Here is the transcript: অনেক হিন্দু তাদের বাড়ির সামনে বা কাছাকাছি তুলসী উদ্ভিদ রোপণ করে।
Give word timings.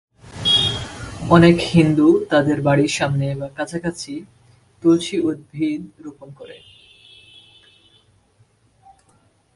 অনেক 1.29 1.57
হিন্দু 1.73 2.07
তাদের 2.29 2.57
বাড়ির 2.61 2.93
সামনে 2.99 3.27
বা 3.35 3.47
কাছাকাছি 3.57 4.13
তুলসী 4.83 5.17
উদ্ভিদ 5.29 5.81
রোপণ 5.99 6.29
করে। 6.39 6.57